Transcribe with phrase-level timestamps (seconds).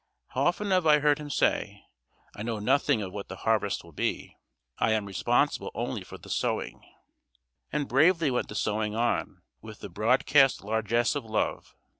[0.29, 1.83] How often have I heard him say,
[2.35, 4.35] "I know nothing of what the harvest will be;
[4.79, 6.81] I am responsible only for the sowing."
[7.71, 11.75] And bravely went the sowing on, with the broadcast largesse of love.